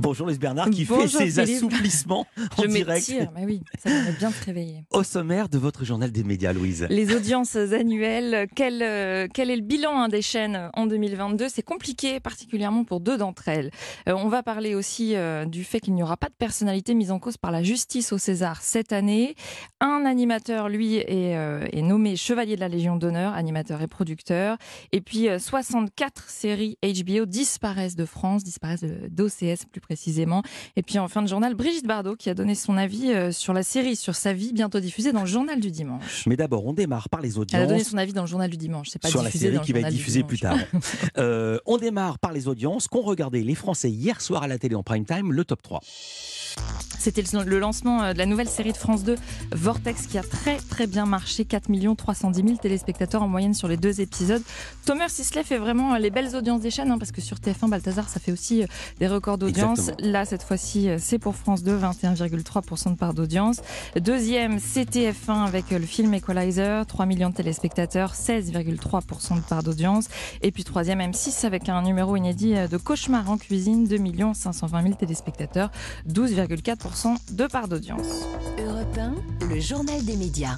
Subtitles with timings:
[0.00, 2.24] Bonjour Louise Bernard qui fait ses assouplissements
[2.56, 3.12] en Je direct.
[3.34, 4.84] mais oui, ça va bien te réveiller.
[4.92, 6.86] Au sommaire de votre journal des médias, Louise.
[6.88, 11.62] Les audiences annuelles, quel, euh, quel est le bilan hein, des chaînes en 2022 C'est
[11.64, 13.72] compliqué, particulièrement pour deux d'entre elles.
[14.08, 17.10] Euh, on va parler aussi euh, du fait qu'il n'y aura pas de personnalité mise
[17.10, 19.34] en cause par la justice au César cette année.
[19.80, 24.58] Un animateur, lui, est, est nommé chevalier de la Légion d'honneur, animateur et producteur.
[24.92, 30.42] Et puis 64 séries HBO disparaissent de France, disparaissent d'OCS plus précisément.
[30.76, 33.54] Et puis en fin de journal, Brigitte Bardot qui a donné son avis euh, sur
[33.54, 36.24] la série, sur sa vie, bientôt diffusée dans le journal du dimanche.
[36.26, 37.58] Mais d'abord, on démarre par les audiences.
[37.58, 38.88] Elle a donné son avis dans le journal du dimanche.
[38.90, 40.58] C'est pas sur la série qui va être diffusée plus tard.
[41.18, 44.74] euh, on démarre par les audiences qu'ont regardé les Français hier soir à la télé
[44.74, 45.80] en prime time, le top 3.
[46.98, 49.16] C'était le lancement euh, de la nouvelle série de France 2,
[49.52, 51.44] Vortex, qui a très très bien marché.
[51.44, 54.42] 4 310 000 téléspectateurs en moyenne sur les deux épisodes.
[54.84, 57.68] Thomas Sisley fait vraiment euh, les belles audiences des chaînes, hein, parce que sur TF1,
[57.68, 58.66] Balthazar, ça fait aussi euh,
[58.98, 59.90] des records d'audience.
[60.00, 63.60] Là, cette fois-ci, c'est pour France 2, 21,3% de part d'audience.
[63.96, 70.08] Deuxième, c'est TF1 avec le film Equalizer, 3 millions de téléspectateurs, 16,3% de part d'audience.
[70.42, 73.98] Et puis troisième, M6 avec un numéro inédit de Cauchemar en cuisine, 2
[74.34, 75.70] 520 000 téléspectateurs,
[76.46, 78.28] 12,4% de part d'audience.
[78.58, 80.56] Europe 1, le journal des médias.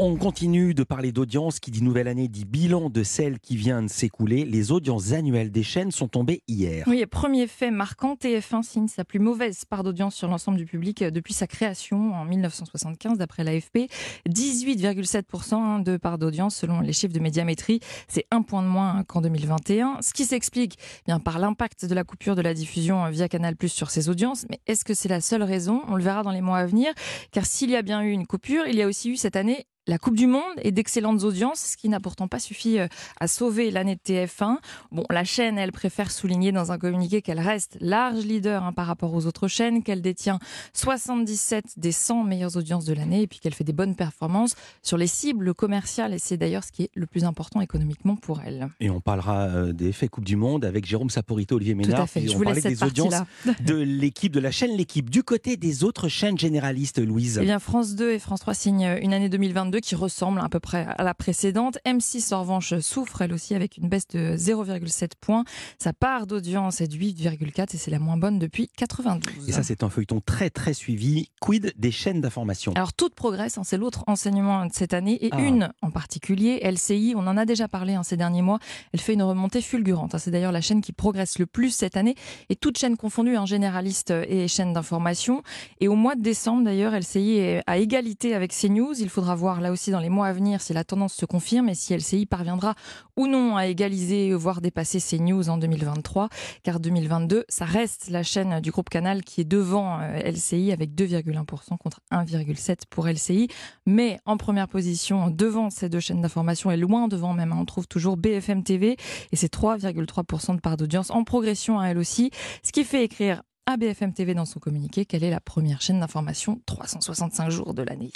[0.00, 3.82] On continue de parler d'audience qui dit nouvelle année, dit bilan de celle qui vient
[3.82, 4.44] de s'écouler.
[4.44, 6.84] Les audiences annuelles des chaînes sont tombées hier.
[6.86, 11.02] Oui, premier fait marquant, TF1 signe sa plus mauvaise part d'audience sur l'ensemble du public
[11.02, 13.90] depuis sa création en 1975, d'après l'AFP.
[14.28, 17.80] 18,7% hein, de part d'audience selon les chiffres de médiamétrie.
[18.06, 19.98] C'est un point de moins qu'en 2021.
[20.00, 23.56] Ce qui s'explique eh bien par l'impact de la coupure de la diffusion via Canal
[23.56, 24.46] Plus sur ses audiences.
[24.48, 25.82] Mais est-ce que c'est la seule raison?
[25.88, 26.92] On le verra dans les mois à venir.
[27.32, 29.66] Car s'il y a bien eu une coupure, il y a aussi eu cette année
[29.88, 32.86] la Coupe du Monde et d'excellentes audiences, ce qui n'a pourtant pas suffi euh,
[33.18, 34.58] à sauver l'année de TF1.
[34.92, 38.86] Bon, la chaîne, elle préfère souligner dans un communiqué qu'elle reste large leader hein, par
[38.86, 40.38] rapport aux autres chaînes, qu'elle détient
[40.74, 44.98] 77 des 100 meilleures audiences de l'année et puis qu'elle fait des bonnes performances sur
[44.98, 48.68] les cibles commerciales et c'est d'ailleurs ce qui est le plus important économiquement pour elle.
[48.80, 51.96] Et on parlera euh, des effets Coupe du Monde avec Jérôme Saporito, Olivier Ménard.
[51.96, 52.28] Tout à fait.
[52.28, 53.14] Je on parlait des audiences
[53.64, 55.08] de l'équipe, de la chaîne L'équipe.
[55.08, 57.38] Du côté des autres chaînes généralistes, Louise.
[57.40, 60.60] Eh bien, France 2 et France 3 signent une année 2022 qui ressemble à peu
[60.60, 61.78] près à la précédente.
[61.86, 65.44] M6 en revanche souffre elle aussi avec une baisse de 0,7 points.
[65.78, 69.48] Sa part d'audience est de 8,4 et c'est la moins bonne depuis 92.
[69.48, 71.30] Et ça c'est un feuilleton très très suivi.
[71.40, 72.72] Quid des chaînes d'information?
[72.74, 75.40] Alors toute progresse, hein, c'est l'autre enseignement de cette année et ah.
[75.40, 78.58] une en particulier, LCI, on en a déjà parlé en hein, ces derniers mois,
[78.92, 80.14] elle fait une remontée fulgurante.
[80.14, 80.18] Hein.
[80.18, 82.14] C'est d'ailleurs la chaîne qui progresse le plus cette année
[82.48, 85.42] et toute chaîne confondue, un généraliste et chaîne d'information.
[85.80, 88.94] Et au mois de décembre d'ailleurs, LCI est à égalité avec CNews.
[88.98, 91.74] Il faudra voir aussi dans les mois à venir si la tendance se confirme et
[91.74, 92.74] si LCI parviendra
[93.16, 96.28] ou non à égaliser, voire dépasser ces news en 2023.
[96.62, 100.94] Car 2022, ça reste la chaîne du groupe Canal qui est devant euh, LCI avec
[100.94, 103.48] 2,1% contre 1,7% pour LCI.
[103.86, 107.86] Mais en première position, devant ces deux chaînes d'information et loin devant même, on trouve
[107.86, 108.96] toujours BFM TV
[109.32, 112.30] et c'est 3,3% de part d'audience en progression à elle aussi.
[112.62, 116.00] Ce qui fait écrire à BFM TV dans son communiqué qu'elle est la première chaîne
[116.00, 118.10] d'information 365 jours de l'année.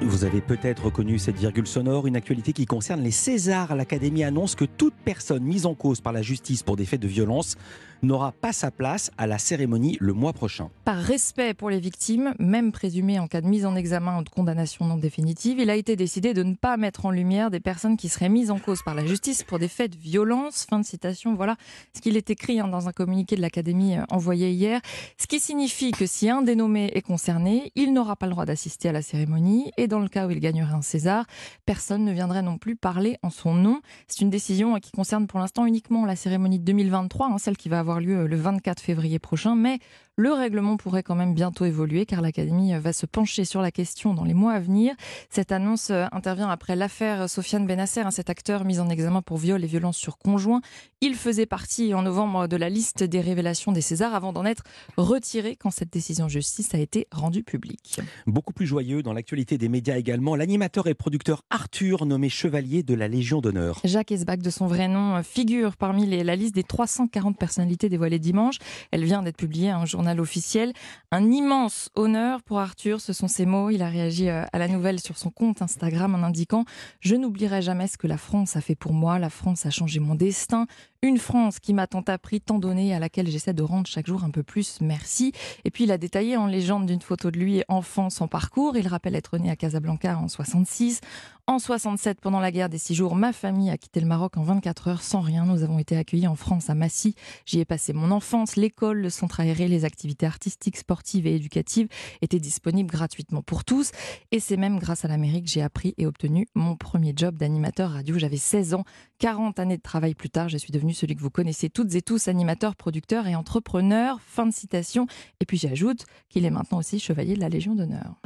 [0.00, 3.74] Vous avez peut-être reconnu cette virgule sonore, une actualité qui concerne les Césars.
[3.74, 7.08] L'Académie annonce que toute personne mise en cause par la justice pour des faits de
[7.08, 7.56] violence
[8.02, 10.70] n'aura pas sa place à la cérémonie le mois prochain.
[10.84, 14.28] Par respect pour les victimes, même présumées en cas de mise en examen ou de
[14.28, 17.96] condamnation non définitive, il a été décidé de ne pas mettre en lumière des personnes
[17.96, 20.64] qui seraient mises en cause par la justice pour des faits de violence.
[20.68, 21.34] Fin de citation.
[21.34, 21.56] Voilà
[21.92, 24.80] ce qu'il est écrit hein, dans un communiqué de l'Académie euh, envoyé hier.
[25.16, 28.88] Ce qui signifie que si un dénommé est concerné, il n'aura pas le droit d'assister
[28.88, 31.24] à la cérémonie et dans le cas où il gagnerait un César,
[31.66, 33.80] personne ne viendrait non plus parler en son nom.
[34.06, 37.68] C'est une décision qui concerne pour l'instant uniquement la cérémonie de 2023, hein, celle qui
[37.68, 39.78] va avoir lieu le 24 février prochain, mais
[40.18, 44.14] le règlement pourrait quand même bientôt évoluer car l'Académie va se pencher sur la question
[44.14, 44.96] dans les mois à venir.
[45.30, 49.36] Cette annonce euh, intervient après l'affaire Sofiane Benasser, hein, cet acteur mis en examen pour
[49.36, 50.60] viol et violence sur conjoint.
[51.00, 54.64] Il faisait partie en novembre de la liste des révélations des Césars avant d'en être
[54.96, 58.00] retiré quand cette décision justice a été rendue publique.
[58.26, 62.94] Beaucoup plus joyeux dans l'actualité des médias également, l'animateur et producteur Arthur, nommé chevalier de
[62.94, 63.80] la Légion d'honneur.
[63.84, 68.56] Jacques Esbach, de son vrai nom, figure parmi la liste des 340 personnalités dévoilées dimanche.
[68.90, 70.72] Elle vient d'être publiée à un journal officiel.
[71.10, 73.70] Un immense honneur pour Arthur, ce sont ses mots.
[73.70, 76.64] Il a réagi euh, à la nouvelle sur son compte Instagram en indiquant
[77.00, 79.18] Je n'oublierai jamais ce que la France a fait pour moi.
[79.18, 80.66] La France a changé mon destin.
[81.00, 84.24] Une France qui m'a tant appris, tant donné, à laquelle j'essaie de rendre chaque jour
[84.24, 84.80] un peu plus.
[84.80, 85.32] Merci.
[85.64, 88.76] Et puis il a détaillé en légende d'une photo de lui enfant son parcours.
[88.76, 91.00] Il rappelle être né à Casablanca en 66.
[91.48, 94.42] En 67, pendant la guerre des six jours, ma famille a quitté le Maroc en
[94.42, 95.46] 24 heures sans rien.
[95.46, 97.14] Nous avons été accueillis en France, à Massy.
[97.46, 98.56] J'y ai passé mon enfance.
[98.56, 101.88] L'école, le centre aéré, les activités artistiques, sportives et éducatives
[102.20, 103.92] étaient disponibles gratuitement pour tous.
[104.30, 107.92] Et c'est même grâce à l'Amérique que j'ai appris et obtenu mon premier job d'animateur
[107.92, 108.18] radio.
[108.18, 108.84] J'avais 16 ans.
[109.18, 112.02] 40 années de travail plus tard, je suis devenu celui que vous connaissez toutes et
[112.02, 114.20] tous, animateur, producteur et entrepreneur.
[114.20, 115.06] Fin de citation.
[115.40, 118.20] Et puis j'ajoute qu'il est maintenant aussi chevalier de la Légion d'honneur.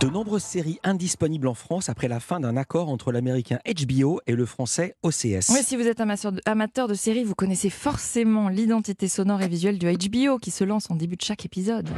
[0.00, 4.34] De nombreuses séries indisponibles en France après la fin d'un accord entre l'américain HBO et
[4.34, 5.50] le français OCS.
[5.50, 6.00] Oui, si vous êtes
[6.46, 10.90] amateur de séries, vous connaissez forcément l'identité sonore et visuelle du HBO qui se lance
[10.90, 11.88] en début de chaque épisode.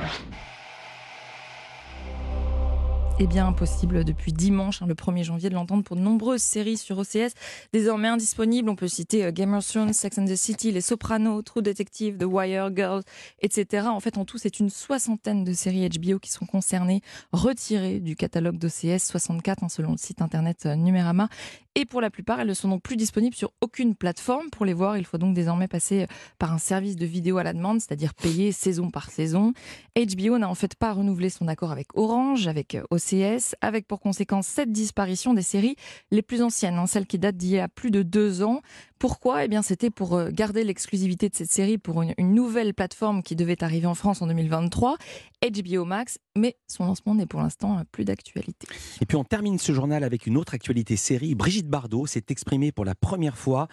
[3.19, 6.79] Eh bien impossible depuis dimanche, hein, le 1er janvier, de l'entendre pour de nombreuses séries
[6.79, 7.35] sur OCS,
[7.73, 8.69] désormais indisponibles.
[8.69, 12.75] On peut citer euh, Thrones, Sex and the City, Les Sopranos, True Detective, The Wire,
[12.75, 13.03] Girls,
[13.41, 13.87] etc.
[13.89, 18.17] En fait, en tout, c'est une soixantaine de séries HBO qui sont concernées, retirées du
[18.17, 21.29] catalogue d'OCS, 64 hein, selon le site internet euh, Numérama.
[21.75, 24.51] Et pour la plupart, elles ne sont donc plus disponibles sur aucune plateforme.
[24.51, 26.07] Pour les voir, il faut donc désormais passer euh,
[26.39, 29.55] par un service de vidéo à la demande, c'est-à-dire payer saison par saison.
[29.97, 34.47] HBO n'a en fait pas renouvelé son accord avec Orange, avec OCS avec pour conséquence
[34.47, 35.77] cette disparition des séries
[36.11, 38.61] les plus anciennes, hein, celles qui datent d'il y a plus de deux ans.
[39.03, 43.25] Pourquoi Eh bien, c'était pour euh, garder l'exclusivité de cette série pour une, nouvelle plateforme
[43.25, 44.97] qui devait arriver en France en 2023,
[45.43, 48.69] HBO Max, mais son lancement n'est pour l'instant euh, plus d'actualité.
[49.01, 51.35] Et puis on termine ce journal avec une autre actualité série.
[51.35, 53.67] Brigitte Bardot s'est exprimée pour la première fois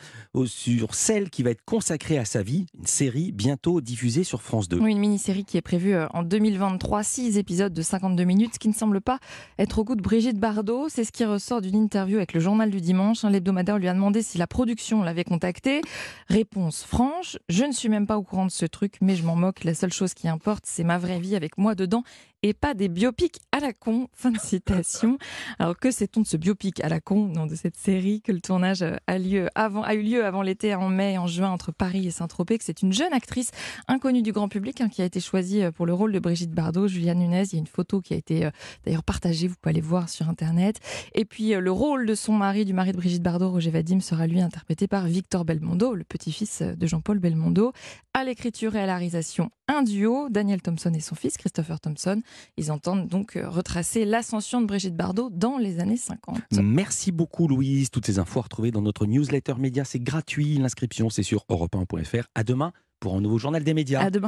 [0.46, 4.68] sur celle qui va être consacrée à sa vie, une série bientôt diffusée sur France
[4.68, 4.80] 2.
[4.80, 8.60] Oui, une mini-série qui est prévue euh, en 2023, six épisodes de 52 minutes, ce
[8.60, 9.20] qui ne semble pas
[9.60, 10.90] être au goût de Brigitte Bardot.
[10.90, 13.24] C'est ce qui ressort d'une interview avec le journal du dimanche.
[13.24, 15.82] L'hebdomadaire lui a demandé si la production l'avait contacté.
[16.28, 19.36] Réponse franche, je ne suis même pas au courant de ce truc, mais je m'en
[19.36, 19.64] moque.
[19.64, 22.04] La seule chose qui importe, c'est ma vraie vie avec moi dedans
[22.44, 24.08] et pas des biopics à la con.
[24.14, 25.18] Fin de citation.
[25.60, 28.42] Alors que sait-on de ce biopic à la con, non, de cette série que le
[28.42, 31.72] tournage a, lieu avant, a eu lieu avant l'été en mai et en juin entre
[31.72, 33.52] Paris et Saint-Tropez, que c'est une jeune actrice
[33.88, 36.52] inconnue du grand public hein, qui a été choisie euh, pour le rôle de Brigitte
[36.52, 37.44] Bardot, Juliane Nunez.
[37.52, 38.52] Il y a une photo qui a été euh,
[38.86, 40.80] d'ailleurs partagée, vous pouvez aller voir sur Internet.
[41.14, 44.00] Et puis euh, le rôle de son mari, du mari de Brigitte Bardot, Roger Vadim,
[44.00, 47.74] sera lui interprété par Victor Belmondo, le petit-fils de Jean-Paul Belmondo.
[48.14, 52.22] À l'écriture et à la réalisation, un duo, Daniel Thompson et son fils, Christopher Thompson.
[52.58, 56.40] Ils entendent donc euh, retracer l'ascension de Brigitte Bardot dans les années 50.
[56.62, 57.90] Merci beaucoup Louise.
[57.90, 59.84] Toutes ces infos à retrouver dans notre newsletter média.
[59.86, 60.58] C'est gratuit.
[60.58, 62.26] L'inscription, c'est sur europe1.fr.
[62.36, 64.02] À demain pour un nouveau journal des médias.
[64.02, 64.28] À demain.